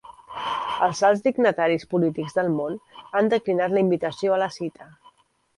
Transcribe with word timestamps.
Els 0.85 1.01
alts 1.09 1.21
dignataris 1.27 1.85
polítics 1.93 2.37
del 2.39 2.51
món 2.55 2.79
han 3.21 3.31
declinat 3.35 3.77
la 3.77 3.85
invitació 3.87 4.35
a 4.39 4.45
la 4.47 4.53
cita. 4.61 4.93